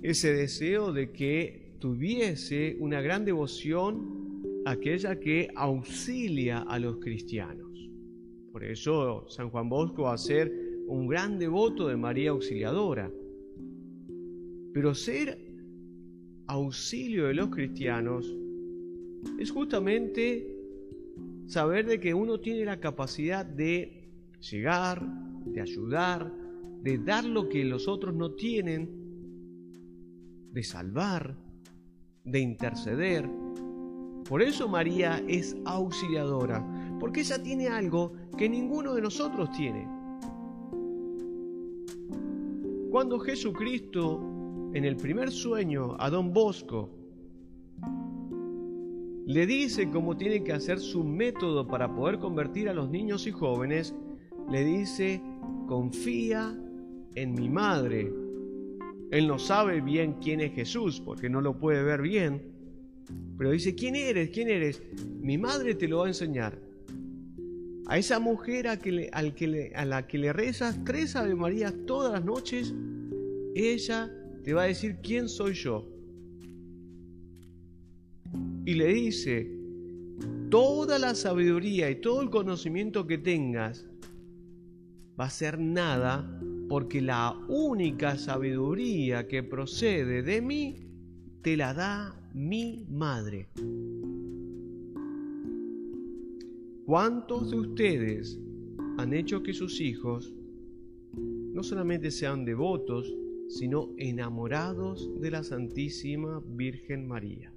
ese 0.04 0.36
deseo 0.36 0.94
de 0.94 1.12
que 1.12 1.77
tuviese 1.80 2.77
una 2.80 3.01
gran 3.01 3.25
devoción 3.25 4.44
aquella 4.68 5.20
que 5.20 5.50
auxilia 5.56 6.60
a 6.60 6.77
los 6.77 6.98
cristianos. 6.98 7.89
Por 8.51 8.63
eso 8.63 9.27
San 9.30 9.50
Juan 9.50 9.68
Bosco 9.68 10.04
va 10.04 10.13
a 10.13 10.18
ser 10.20 10.51
un 10.86 11.08
gran 11.08 11.39
devoto 11.39 11.88
de 11.88 11.98
María 11.98 12.30
Auxiliadora. 12.30 13.12
Pero 14.74 14.94
ser 14.94 15.39
auxilio 16.46 17.25
de 17.25 17.34
los 17.34 17.50
cristianos 17.50 18.32
es 19.39 19.51
justamente 19.51 20.55
saber 21.48 21.86
de 21.86 22.00
que 22.00 22.13
uno 22.13 22.39
tiene 22.39 22.65
la 22.65 22.79
capacidad 22.79 23.46
de 23.46 24.10
llegar, 24.39 25.01
de 25.46 25.62
ayudar, 25.62 26.32
de 26.82 26.98
dar 26.98 27.25
lo 27.25 27.50
que 27.50 27.63
los 27.65 27.88
otros 27.88 28.13
no 28.13 28.32
tienen, 28.32 28.89
de 30.51 30.63
salvar, 30.63 31.36
de 32.24 32.39
interceder. 32.39 33.29
Por 34.27 34.41
eso 34.41 34.67
María 34.67 35.24
es 35.27 35.55
auxiliadora, 35.65 36.65
porque 37.00 37.22
ella 37.22 37.41
tiene 37.41 37.67
algo 37.67 38.13
que 38.38 38.50
ninguno 38.50 38.96
de 38.96 39.01
nosotros 39.01 39.51
tiene. 39.51 39.88
Cuando 42.89 43.20
Jesucristo, 43.20 44.72
en 44.74 44.86
el 44.86 44.96
primer 44.96 45.32
sueño 45.32 45.96
a 46.00 46.10
don 46.10 46.34
Bosco, 46.34 46.89
le 49.25 49.48
dice 49.48 49.89
cómo 49.89 50.15
tiene 50.15 50.44
que 50.44 50.53
hacer 50.53 50.79
su 50.79 51.03
método 51.03 51.67
para 51.67 51.94
poder 51.94 52.20
convertir 52.20 52.70
a 52.70 52.74
los 52.74 52.89
niños 52.89 53.25
y 53.25 53.32
jóvenes, 53.32 53.96
le 54.51 54.63
dice, 54.63 55.20
confía 55.67 56.55
en 57.15 57.34
mi 57.34 57.50
madre. 57.50 58.13
Él 59.10 59.27
no 59.27 59.39
sabe 59.39 59.82
bien 59.82 60.17
quién 60.22 60.41
es 60.41 60.53
Jesús 60.53 61.01
porque 61.03 61.29
no 61.29 61.41
lo 61.41 61.58
puede 61.58 61.82
ver 61.82 62.03
bien, 62.03 62.51
pero 63.38 63.50
dice, 63.50 63.74
¿quién 63.74 63.96
eres? 63.96 64.29
¿quién 64.29 64.48
eres? 64.48 64.84
Mi 65.22 65.39
madre 65.39 65.74
te 65.74 65.88
lo 65.88 66.00
va 66.00 66.05
a 66.05 66.10
enseñar. 66.10 66.60
A 67.88 67.98
esa 67.98 68.20
mujer 68.20 68.67
a, 68.67 68.75
la 69.86 70.08
que 70.08 70.17
le 70.17 70.34
rezas 70.34 70.84
tres 70.84 71.15
Ave 71.15 71.36
Marías 71.36 71.74
todas 71.88 72.12
las 72.12 72.24
noches, 72.24 72.74
ella 73.55 74.12
te 74.44 74.53
va 74.53 74.63
a 74.63 74.67
decir 74.67 74.98
quién 75.01 75.29
soy 75.29 75.53
yo 75.53 75.95
y 78.65 78.74
le 78.74 78.88
dice, 78.88 79.51
toda 80.50 80.98
la 80.98 81.13
sabiduría 81.13 81.89
y 81.89 82.01
todo 82.01 82.22
el 82.22 82.29
conocimiento 82.29 83.05
que 83.05 83.19
tengas 83.19 83.88
va 85.19 85.25
a 85.25 85.29
ser 85.29 85.60
nada 85.60 86.39
porque 86.67 87.01
la 87.01 87.38
única 87.48 88.17
sabiduría 88.17 89.27
que 89.27 89.43
procede 89.43 90.24
de 90.24 90.41
mí 90.41 90.75
te 91.41 91.55
la 91.55 91.74
da 91.74 92.29
mi 92.34 92.86
madre. 92.89 93.50
¿Cuántos 96.86 97.51
de 97.51 97.57
ustedes 97.57 98.39
han 98.98 99.13
hecho 99.13 99.43
que 99.43 99.53
sus 99.53 99.79
hijos 99.79 100.34
no 101.13 101.63
solamente 101.63 102.12
sean 102.12 102.45
devotos, 102.45 103.15
sino 103.48 103.89
enamorados 103.98 105.10
de 105.22 105.31
la 105.31 105.43
Santísima 105.43 106.43
Virgen 106.48 107.07
María? 107.07 107.54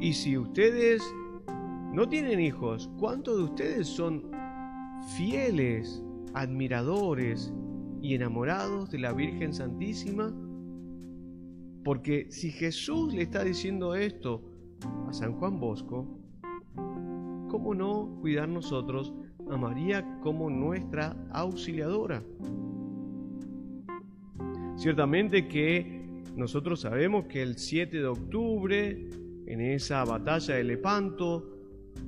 Y 0.00 0.12
si 0.12 0.36
ustedes 0.36 1.02
no 1.92 2.08
tienen 2.08 2.40
hijos, 2.40 2.90
¿cuántos 2.98 3.36
de 3.38 3.44
ustedes 3.44 3.86
son 3.86 4.30
fieles, 5.16 6.02
admiradores 6.34 7.52
y 8.02 8.14
enamorados 8.14 8.90
de 8.90 8.98
la 8.98 9.12
Virgen 9.12 9.54
Santísima? 9.54 10.34
Porque 11.84 12.26
si 12.30 12.50
Jesús 12.50 13.14
le 13.14 13.22
está 13.22 13.44
diciendo 13.44 13.94
esto 13.94 14.42
a 15.06 15.12
San 15.12 15.34
Juan 15.34 15.60
Bosco, 15.60 16.18
¿cómo 17.48 17.74
no 17.74 18.18
cuidar 18.20 18.48
nosotros 18.48 19.14
a 19.50 19.56
María 19.56 20.18
como 20.22 20.50
nuestra 20.50 21.16
auxiliadora? 21.30 22.22
Ciertamente 24.76 25.46
que 25.46 26.04
nosotros 26.34 26.80
sabemos 26.80 27.26
que 27.26 27.42
el 27.42 27.56
7 27.58 27.98
de 27.98 28.06
octubre, 28.06 29.08
en 29.46 29.60
esa 29.60 30.04
batalla 30.04 30.56
de 30.56 30.64
Lepanto, 30.64 31.50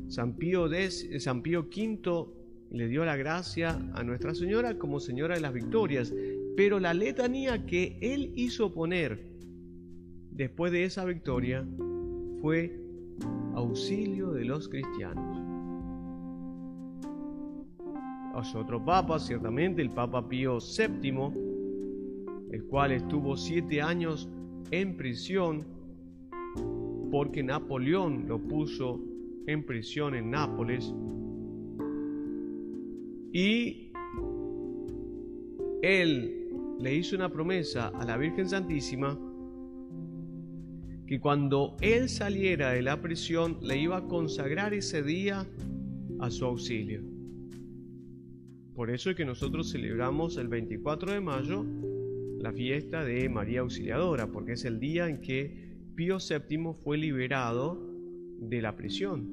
San 0.08 0.36
Pío, 0.36 0.64
V 0.64 2.26
le 2.70 2.88
dio 2.88 3.04
la 3.04 3.16
gracia 3.16 3.78
a 3.94 4.02
Nuestra 4.02 4.34
Señora 4.34 4.78
como 4.78 5.00
Señora 5.00 5.34
de 5.34 5.40
las 5.40 5.52
Victorias, 5.52 6.12
pero 6.56 6.80
la 6.80 6.94
letanía 6.94 7.66
que 7.66 7.98
él 8.00 8.32
hizo 8.36 8.72
poner 8.72 9.24
después 10.30 10.72
de 10.72 10.84
esa 10.84 11.04
victoria 11.04 11.66
fue 12.40 12.80
auxilio 13.54 14.32
de 14.32 14.44
los 14.44 14.68
cristianos. 14.68 15.46
Otro 18.54 18.84
papa, 18.84 19.18
ciertamente 19.18 19.80
el 19.80 19.90
Papa 19.90 20.28
Pío 20.28 20.58
VII, 20.58 21.32
el 22.50 22.64
cual 22.64 22.92
estuvo 22.92 23.34
siete 23.36 23.80
años 23.80 24.28
en 24.70 24.96
prisión 24.96 25.64
porque 27.10 27.42
Napoleón 27.42 28.26
lo 28.26 28.38
puso 28.38 29.00
en 29.46 29.64
prisión 29.64 30.14
en 30.14 30.30
Nápoles 30.30 30.92
y 33.32 33.92
él 35.82 36.48
le 36.80 36.94
hizo 36.94 37.16
una 37.16 37.30
promesa 37.30 37.88
a 37.88 38.04
la 38.04 38.16
Virgen 38.16 38.48
Santísima 38.48 39.18
que 41.06 41.20
cuando 41.20 41.76
él 41.80 42.08
saliera 42.08 42.72
de 42.72 42.82
la 42.82 43.00
prisión 43.00 43.58
le 43.62 43.78
iba 43.78 43.98
a 43.98 44.08
consagrar 44.08 44.74
ese 44.74 45.02
día 45.02 45.46
a 46.18 46.30
su 46.30 46.44
auxilio. 46.44 47.02
Por 48.74 48.90
eso 48.90 49.10
es 49.10 49.16
que 49.16 49.24
nosotros 49.24 49.70
celebramos 49.70 50.36
el 50.36 50.48
24 50.48 51.12
de 51.12 51.20
mayo 51.20 51.64
la 52.38 52.52
fiesta 52.52 53.04
de 53.04 53.28
María 53.28 53.60
Auxiliadora, 53.60 54.30
porque 54.30 54.52
es 54.52 54.64
el 54.64 54.78
día 54.78 55.08
en 55.08 55.20
que 55.20 55.65
Pío 55.96 56.18
VII 56.18 56.74
fue 56.84 56.98
liberado 56.98 57.80
de 58.38 58.62
la 58.62 58.76
prisión. 58.76 59.32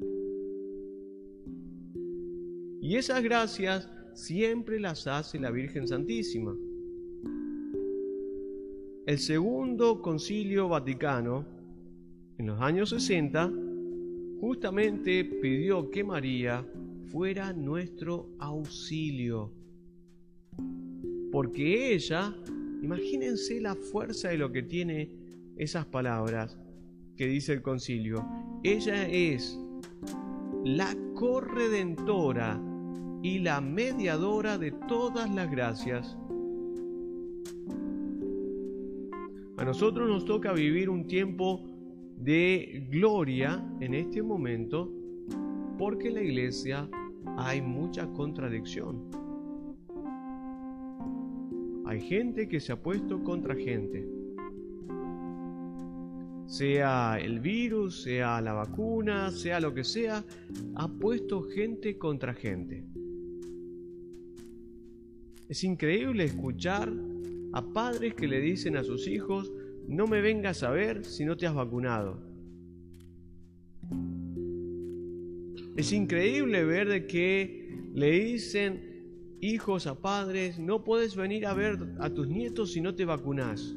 Y 2.82 2.96
esas 2.96 3.22
gracias 3.22 3.89
siempre 4.13 4.79
las 4.79 5.05
hace 5.05 5.39
la 5.39 5.51
Virgen 5.51 5.88
Santísima. 5.88 6.55
El 9.05 9.20
segundo 9.20 10.01
concilio 10.01 10.70
vaticano 10.70 11.46
en 12.38 12.48
los 12.48 12.60
años 12.62 12.89
60, 12.89 13.51
justamente 14.39 15.24
pidió 15.24 15.89
que 15.89 16.03
María 16.03 16.65
fuera 17.10 17.53
nuestro 17.53 18.29
auxilio. 18.39 19.51
Porque 21.32 21.93
ella, 21.93 22.36
imagínense 22.82 23.62
la 23.62 23.75
fuerza 23.75 24.29
de 24.29 24.38
lo 24.38 24.51
que 24.51 24.63
tiene 24.63 25.23
esas 25.57 25.86
palabras 25.86 26.57
que 27.15 27.27
dice 27.27 27.53
el 27.53 27.62
concilio, 27.62 28.25
ella 28.63 29.07
es 29.07 29.60
la 30.63 30.95
corredentora 31.13 32.59
y 33.22 33.39
la 33.39 33.61
mediadora 33.61 34.57
de 34.57 34.72
todas 34.72 35.33
las 35.33 35.50
gracias. 35.50 36.18
A 39.57 39.66
nosotros 39.66 40.09
nos 40.09 40.25
toca 40.25 40.51
vivir 40.51 40.89
un 40.89 41.07
tiempo 41.07 41.63
de 42.18 42.87
gloria 42.89 43.63
en 43.79 43.94
este 43.94 44.22
momento 44.22 44.92
porque 45.77 46.09
en 46.09 46.13
la 46.16 46.22
iglesia 46.22 46.89
hay 47.37 47.61
mucha 47.61 48.07
contradicción. 48.13 49.03
Hay 51.85 52.01
gente 52.01 52.48
que 52.48 52.59
se 52.59 52.72
ha 52.72 52.81
puesto 52.81 53.24
contra 53.24 53.55
gente. 53.55 54.13
Sea 56.46 57.18
el 57.20 57.40
virus, 57.40 58.03
sea 58.03 58.42
la 58.42 58.53
vacuna, 58.53 59.32
sea 59.32 59.60
lo 59.60 59.74
que 59.74 59.84
sea, 59.84 60.24
ha 60.75 60.88
puesto 60.88 61.42
gente 61.44 61.98
contra 61.98 62.34
gente. 62.34 62.86
Es 65.50 65.64
increíble 65.64 66.24
escuchar 66.25 66.92
a 67.53 67.62
padres 67.62 68.16
que 68.16 68.27
le 68.27 68.40
dicen 68.40 68.75
a 68.75 68.84
sus 68.84 69.08
hijos, 69.08 69.51
no 69.88 70.08
me 70.08 70.22
vengas 70.22 70.64
a 70.64 70.72
ver 70.72 71.06
si 71.06 71.25
no 71.25 71.38
te 71.38 71.46
has 71.46 71.53
vacunado. 71.53 72.20
Es 75.75 75.92
increíble 75.92 76.64
ver 76.66 76.88
de 76.88 77.08
que 77.08 77.90
le 77.94 78.12
dicen 78.12 79.38
hijos 79.42 79.88
a 79.88 80.00
padres, 80.00 80.58
no 80.58 80.84
puedes 80.84 81.16
venir 81.16 81.46
a 81.46 81.53
ver 81.53 81.77
a 82.00 82.10
tus 82.10 82.27
nietos 82.27 82.74
si 82.74 82.82
no 82.82 82.96
te 82.96 83.06
vacunas. 83.06 83.75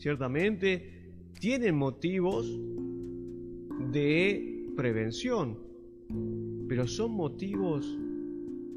Ciertamente 0.00 1.12
tienen 1.38 1.76
motivos 1.76 2.58
de 3.92 4.72
prevención, 4.74 5.58
pero 6.66 6.86
son 6.86 7.12
motivos 7.12 7.98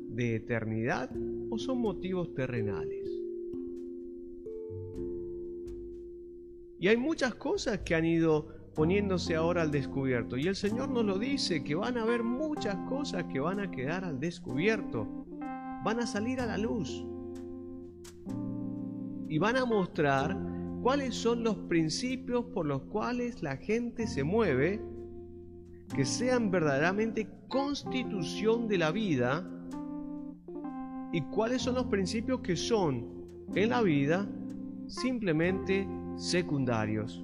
de 0.09 0.35
eternidad 0.35 1.09
o 1.49 1.57
son 1.57 1.79
motivos 1.79 2.33
terrenales. 2.35 3.09
Y 6.77 6.89
hay 6.89 6.97
muchas 6.97 7.35
cosas 7.35 7.79
que 7.85 7.95
han 7.95 8.03
ido 8.03 8.49
poniéndose 8.75 9.33
ahora 9.33 9.61
al 9.61 9.71
descubierto. 9.71 10.35
Y 10.35 10.47
el 10.47 10.57
Señor 10.57 10.89
nos 10.89 11.05
lo 11.05 11.17
dice, 11.17 11.63
que 11.63 11.75
van 11.75 11.97
a 11.97 12.01
haber 12.01 12.23
muchas 12.23 12.75
cosas 12.89 13.23
que 13.31 13.39
van 13.39 13.61
a 13.61 13.71
quedar 13.71 14.03
al 14.03 14.19
descubierto. 14.19 15.25
Van 15.85 16.01
a 16.01 16.05
salir 16.05 16.41
a 16.41 16.45
la 16.45 16.57
luz. 16.57 17.05
Y 19.29 19.37
van 19.37 19.55
a 19.55 19.63
mostrar 19.63 20.52
cuáles 20.83 21.15
son 21.15 21.45
los 21.45 21.55
principios 21.69 22.43
por 22.53 22.65
los 22.65 22.81
cuales 22.83 23.41
la 23.41 23.55
gente 23.55 24.05
se 24.05 24.21
mueve, 24.21 24.81
que 25.95 26.03
sean 26.03 26.51
verdaderamente 26.51 27.29
constitución 27.47 28.67
de 28.67 28.77
la 28.77 28.91
vida, 28.91 29.49
y 31.13 31.21
cuáles 31.21 31.61
son 31.61 31.75
los 31.75 31.85
principios 31.85 32.41
que 32.41 32.57
son 32.57 33.07
en 33.55 33.69
la 33.69 33.81
vida 33.81 34.27
simplemente 34.87 35.87
secundarios. 36.17 37.23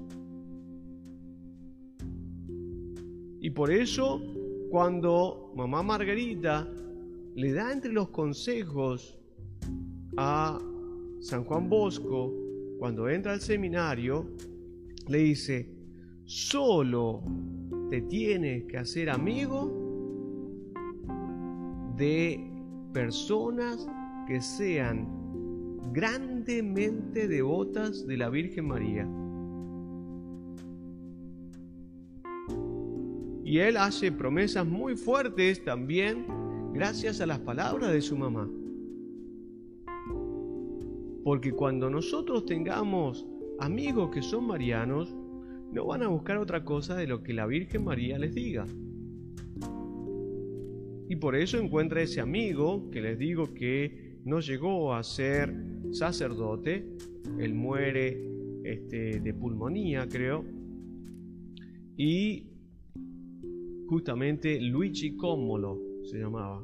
Y 3.41 3.49
por 3.49 3.71
eso, 3.71 4.21
cuando 4.69 5.51
mamá 5.57 5.83
Margarita 5.83 6.65
le 7.35 7.51
da 7.51 7.73
entre 7.73 7.91
los 7.91 8.07
consejos 8.09 9.19
a 10.15 10.57
San 11.19 11.43
Juan 11.43 11.67
Bosco, 11.67 12.48
cuando 12.79 13.09
entra 13.09 13.33
al 13.33 13.41
seminario, 13.41 14.25
le 15.07 15.17
dice, 15.17 15.69
solo 16.23 17.21
te 17.89 18.01
tienes 18.03 18.63
que 18.65 18.77
hacer 18.77 19.09
amigo 19.09 19.69
de 21.97 22.39
personas 22.93 23.85
que 24.27 24.39
sean 24.39 25.07
grandemente 25.91 27.27
devotas 27.27 28.07
de 28.07 28.15
la 28.15 28.29
Virgen 28.29 28.67
María. 28.67 29.07
Y 33.43 33.57
él 33.57 33.75
hace 33.75 34.11
promesas 34.11 34.65
muy 34.65 34.95
fuertes 34.95 35.65
también 35.65 36.25
gracias 36.71 37.19
a 37.19 37.25
las 37.25 37.39
palabras 37.39 37.91
de 37.91 38.01
su 38.01 38.15
mamá. 38.15 38.47
Porque 41.23 41.51
cuando 41.51 41.89
nosotros 41.89 42.45
tengamos 42.45 43.27
amigos 43.59 44.09
que 44.11 44.21
son 44.21 44.47
marianos, 44.47 45.15
no 45.71 45.85
van 45.85 46.03
a 46.03 46.07
buscar 46.07 46.37
otra 46.37 46.63
cosa 46.63 46.95
de 46.95 47.07
lo 47.07 47.21
que 47.21 47.33
la 47.33 47.45
Virgen 47.45 47.83
María 47.83 48.17
les 48.17 48.33
diga. 48.33 48.65
Y 51.09 51.15
por 51.15 51.35
eso 51.35 51.57
encuentra 51.57 52.01
ese 52.01 52.21
amigo 52.21 52.89
que 52.91 53.01
les 53.01 53.17
digo 53.17 53.53
que 53.53 54.19
no 54.25 54.39
llegó 54.39 54.93
a 54.93 55.03
ser 55.03 55.53
sacerdote, 55.91 56.85
él 57.39 57.53
muere 57.55 58.29
este, 58.63 59.19
de 59.19 59.33
pulmonía, 59.33 60.07
creo, 60.07 60.45
y 61.97 62.47
justamente 63.87 64.61
Luigi 64.61 65.15
Cómolo 65.15 65.79
se 66.03 66.19
llamaba. 66.19 66.63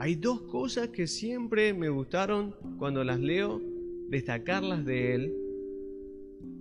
Hay 0.00 0.14
dos 0.14 0.40
cosas 0.40 0.88
que 0.88 1.06
siempre 1.06 1.74
me 1.74 1.90
gustaron 1.90 2.54
cuando 2.78 3.04
las 3.04 3.20
leo, 3.20 3.60
destacarlas 4.08 4.86
de 4.86 5.14
él, 5.14 5.34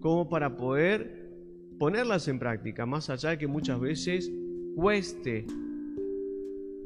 como 0.02 0.28
para 0.28 0.58
poder 0.58 1.30
ponerlas 1.78 2.28
en 2.28 2.38
práctica, 2.38 2.86
más 2.86 3.10
allá 3.10 3.30
de 3.30 3.38
que 3.38 3.48
muchas 3.48 3.80
veces 3.80 4.30
cueste, 4.76 5.46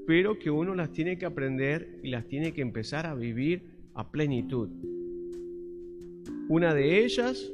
pero 0.06 0.38
que 0.38 0.52
uno 0.52 0.76
las 0.76 0.92
tiene 0.92 1.18
que 1.18 1.26
aprender 1.26 2.00
y 2.04 2.12
las 2.12 2.28
tiene 2.28 2.54
que 2.54 2.62
empezar 2.62 3.08
a 3.08 3.16
vivir 3.16 3.64
a 3.96 4.12
plenitud. 4.12 4.70
Una 6.50 6.76
de 6.76 7.04
ellas, 7.04 7.52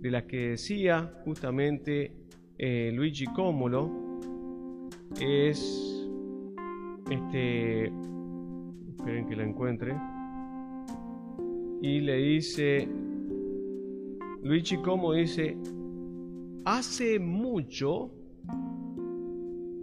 de 0.00 0.08
las 0.08 0.22
que 0.22 0.50
decía 0.50 1.20
justamente 1.24 2.12
eh, 2.58 2.92
Luigi 2.94 3.26
Cómolo, 3.26 3.90
es 5.20 5.91
este 7.10 7.92
esperen 8.88 9.26
que 9.26 9.36
la 9.36 9.44
encuentre. 9.44 9.96
Y 11.80 12.00
le 12.00 12.16
dice 12.16 12.88
Luigi 14.42 14.76
Como 14.78 15.12
dice 15.12 15.56
hace 16.64 17.18
mucho 17.18 18.10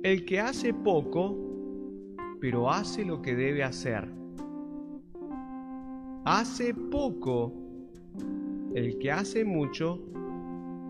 el 0.03 0.23
que 0.25 0.39
hace 0.39 0.73
poco 0.73 1.35
pero 2.39 2.69
hace 2.69 3.03
lo 3.03 3.21
que 3.21 3.35
debe 3.35 3.63
hacer. 3.63 4.07
Hace 6.23 6.73
poco 6.73 7.53
el 8.73 8.97
que 8.99 9.11
hace 9.11 9.43
mucho 9.43 9.99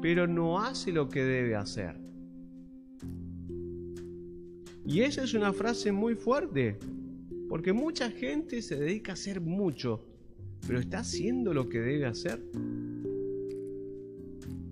pero 0.02 0.28
no 0.28 0.60
hace 0.60 0.92
lo 0.92 1.10
que 1.10 1.24
debe 1.24 1.56
hacer 1.56 1.99
y 4.90 5.02
esa 5.02 5.24
es 5.24 5.36
una 5.36 5.54
frase 5.54 5.92
muy 5.92 6.16
fuerte, 6.16 6.80
porque 7.48 7.74
mucha 7.74 8.10
gente 8.10 8.64
se 8.64 8.76
dedica 8.76 9.12
a 9.12 9.14
hacer 9.14 9.40
mucho, 9.40 10.04
pero 10.66 10.80
¿está 10.80 11.00
haciendo 11.00 11.54
lo 11.54 11.70
que 11.70 11.80
debe 11.80 12.08
hacer? 12.08 12.42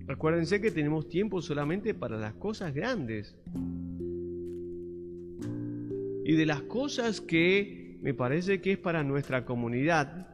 Recuérdense 0.08 0.60
que 0.60 0.72
tenemos 0.72 1.08
tiempo 1.08 1.40
solamente 1.40 1.94
para 1.94 2.18
las 2.18 2.34
cosas 2.34 2.74
grandes. 2.74 3.36
Y 6.26 6.34
de 6.34 6.46
las 6.48 6.64
cosas 6.64 7.22
que 7.22 8.00
me 8.02 8.16
parece 8.16 8.60
que 8.60 8.72
es 8.72 8.80
para 8.80 9.04
nuestra 9.04 9.46
comunidad, 9.46 10.28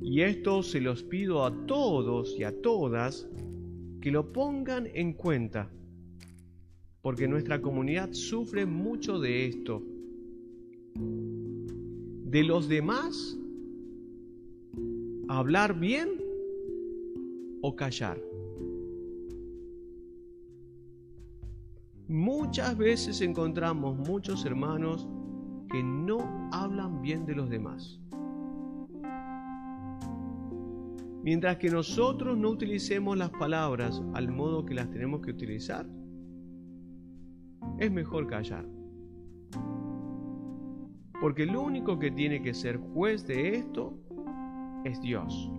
y 0.00 0.22
esto 0.22 0.62
se 0.62 0.80
los 0.80 1.02
pido 1.02 1.44
a 1.44 1.66
todos 1.66 2.34
y 2.38 2.44
a 2.44 2.58
todas, 2.62 3.28
que 4.00 4.10
lo 4.10 4.32
pongan 4.32 4.88
en 4.94 5.12
cuenta 5.12 5.68
porque 7.06 7.28
nuestra 7.28 7.62
comunidad 7.62 8.12
sufre 8.14 8.66
mucho 8.66 9.20
de 9.20 9.46
esto. 9.46 9.80
De 12.24 12.42
los 12.42 12.68
demás, 12.68 13.38
hablar 15.28 15.78
bien 15.78 16.08
o 17.62 17.76
callar. 17.76 18.20
Muchas 22.08 22.76
veces 22.76 23.20
encontramos 23.20 23.96
muchos 23.96 24.44
hermanos 24.44 25.06
que 25.70 25.84
no 25.84 26.48
hablan 26.50 27.02
bien 27.02 27.24
de 27.24 27.36
los 27.36 27.48
demás. 27.48 28.00
Mientras 31.22 31.58
que 31.58 31.70
nosotros 31.70 32.36
no 32.36 32.50
utilicemos 32.50 33.16
las 33.16 33.30
palabras 33.30 34.02
al 34.14 34.26
modo 34.32 34.66
que 34.66 34.74
las 34.74 34.90
tenemos 34.90 35.20
que 35.20 35.30
utilizar, 35.30 35.86
es 37.78 37.90
mejor 37.90 38.26
callar. 38.26 38.66
Porque 41.20 41.44
el 41.44 41.56
único 41.56 41.98
que 41.98 42.10
tiene 42.10 42.42
que 42.42 42.54
ser 42.54 42.76
juez 42.76 43.26
de 43.26 43.56
esto 43.56 43.98
es 44.84 45.00
Dios. 45.00 45.50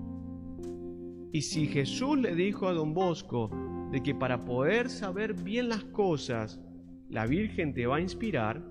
Y 1.32 1.42
si 1.42 1.68
Jesús 1.68 2.18
le 2.18 2.36
dijo 2.36 2.68
a 2.68 2.74
don 2.74 2.94
Bosco 2.94 3.50
de 3.92 4.02
que 4.02 4.16
para 4.16 4.46
poder 4.46 4.90
saber 4.90 5.34
bien 5.34 5.70
las 5.70 5.84
cosas, 5.86 6.62
la 7.10 7.26
Virgen 7.26 7.74
te 7.74 7.86
va 7.86 7.98
a 7.98 8.02
inspirar, 8.02 8.64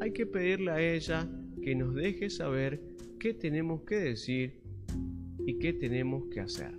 hay 0.00 0.12
que 0.12 0.26
pedirle 0.26 0.70
a 0.70 0.80
ella 0.80 1.28
que 1.62 1.74
nos 1.74 1.94
deje 1.94 2.30
saber 2.30 2.82
qué 3.18 3.34
tenemos 3.34 3.82
que 3.82 3.96
decir 3.96 4.60
y 5.46 5.58
qué 5.58 5.72
tenemos 5.72 6.24
que 6.30 6.40
hacer. 6.40 6.72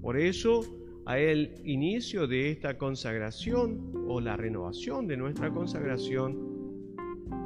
Por 0.00 0.18
eso 0.18 0.81
a 1.04 1.18
el 1.18 1.54
inicio 1.64 2.26
de 2.26 2.50
esta 2.50 2.78
consagración 2.78 3.92
o 4.06 4.20
la 4.20 4.36
renovación 4.36 5.06
de 5.08 5.16
nuestra 5.16 5.52
consagración, 5.52 6.52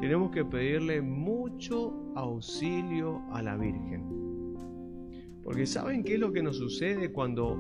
tenemos 0.01 0.31
que 0.31 0.45
pedirle 0.45 1.01
mucho 1.01 2.13
auxilio 2.15 3.23
a 3.31 3.43
la 3.43 3.57
Virgen. 3.57 4.05
Porque 5.43 5.65
¿saben 5.65 6.05
qué 6.05 6.15
es 6.15 6.21
lo 6.21 6.33
que 6.33 6.43
nos 6.43 6.59
sucede 6.59 7.13
cuando 7.13 7.57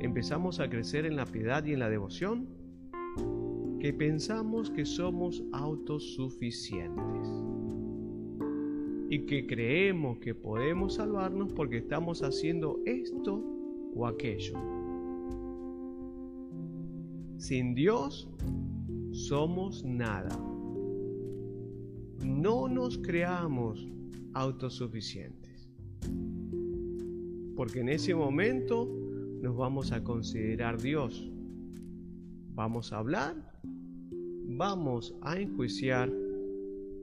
empezamos 0.00 0.60
a 0.60 0.68
crecer 0.68 1.06
en 1.06 1.16
la 1.16 1.24
piedad 1.24 1.64
y 1.64 1.72
en 1.72 1.78
la 1.78 1.88
devoción? 1.88 2.46
Que 3.80 3.92
pensamos 3.92 4.70
que 4.70 4.84
somos 4.84 5.42
autosuficientes 5.52 7.28
y 9.08 9.20
que 9.20 9.46
creemos 9.46 10.18
que 10.18 10.34
podemos 10.34 10.96
salvarnos 10.96 11.52
porque 11.54 11.78
estamos 11.78 12.22
haciendo 12.22 12.80
esto 12.84 13.42
o 13.94 14.06
aquello. 14.06 14.77
Sin 17.38 17.76
Dios 17.76 18.28
somos 19.12 19.84
nada. 19.84 20.36
No 22.24 22.66
nos 22.66 22.98
creamos 22.98 23.88
autosuficientes. 24.34 25.70
Porque 27.54 27.78
en 27.80 27.90
ese 27.90 28.12
momento 28.12 28.88
nos 29.40 29.56
vamos 29.56 29.92
a 29.92 30.02
considerar 30.02 30.82
Dios. 30.82 31.30
Vamos 32.54 32.92
a 32.92 32.98
hablar, 32.98 33.36
vamos 34.48 35.14
a 35.20 35.38
enjuiciar 35.38 36.12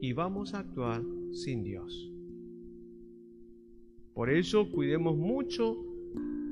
y 0.02 0.12
vamos 0.12 0.54
a 0.54 0.60
actuar 0.60 1.02
sin 1.32 1.64
Dios. 1.64 2.12
Por 4.14 4.30
eso 4.30 4.70
cuidemos 4.70 5.16
mucho 5.16 5.78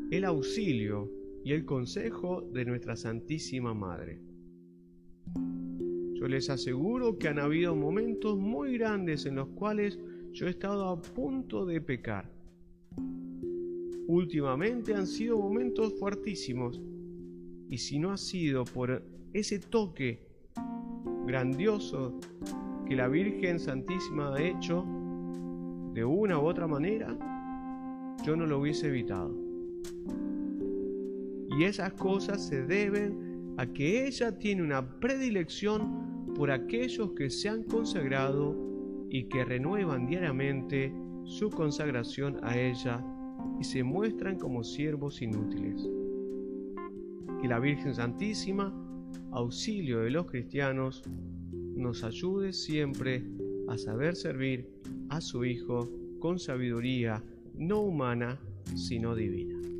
el 0.09 0.23
auxilio 0.23 1.22
y 1.43 1.51
el 1.51 1.65
consejo 1.65 2.41
de 2.41 2.65
nuestra 2.65 2.95
Santísima 2.95 3.73
Madre. 3.73 4.19
Yo 6.13 6.27
les 6.27 6.49
aseguro 6.49 7.17
que 7.17 7.27
han 7.27 7.39
habido 7.39 7.75
momentos 7.75 8.37
muy 8.37 8.77
grandes 8.77 9.25
en 9.25 9.35
los 9.35 9.49
cuales 9.49 9.99
yo 10.31 10.47
he 10.47 10.51
estado 10.51 10.87
a 10.87 11.01
punto 11.01 11.65
de 11.65 11.81
pecar. 11.81 12.31
Últimamente 14.07 14.93
han 14.93 15.07
sido 15.07 15.37
momentos 15.37 15.93
fuertísimos 15.99 16.81
y 17.69 17.77
si 17.77 17.99
no 17.99 18.11
ha 18.11 18.17
sido 18.17 18.63
por 18.63 19.03
ese 19.33 19.59
toque 19.59 20.27
grandioso 21.25 22.19
que 22.87 22.95
la 22.95 23.07
Virgen 23.07 23.59
Santísima 23.59 24.33
ha 24.33 24.41
hecho 24.41 24.85
de 25.93 26.05
una 26.05 26.39
u 26.39 26.45
otra 26.45 26.67
manera, 26.67 27.17
yo 28.25 28.35
no 28.35 28.45
lo 28.45 28.59
hubiese 28.59 28.87
evitado. 28.87 29.33
Y 31.57 31.65
esas 31.65 31.93
cosas 31.93 32.45
se 32.45 32.63
deben 32.63 33.55
a 33.57 33.67
que 33.67 34.07
ella 34.07 34.37
tiene 34.37 34.63
una 34.63 34.99
predilección 34.99 36.33
por 36.35 36.49
aquellos 36.49 37.11
que 37.11 37.29
se 37.29 37.49
han 37.49 37.63
consagrado 37.63 38.57
y 39.09 39.25
que 39.25 39.45
renuevan 39.45 40.07
diariamente 40.07 40.93
su 41.25 41.49
consagración 41.49 42.39
a 42.43 42.57
ella 42.57 43.05
y 43.59 43.63
se 43.63 43.83
muestran 43.83 44.39
como 44.39 44.63
siervos 44.63 45.21
inútiles. 45.21 45.87
Que 47.39 47.47
la 47.47 47.59
Virgen 47.59 47.93
Santísima, 47.93 48.73
auxilio 49.31 49.99
de 49.99 50.09
los 50.09 50.25
cristianos, 50.25 51.03
nos 51.75 52.03
ayude 52.03 52.53
siempre 52.53 53.23
a 53.67 53.77
saber 53.77 54.15
servir 54.15 54.67
a 55.09 55.21
su 55.21 55.45
Hijo 55.45 55.91
con 56.19 56.39
sabiduría 56.39 57.23
no 57.55 57.81
humana, 57.81 58.39
sino 58.75 59.13
divina. 59.13 59.72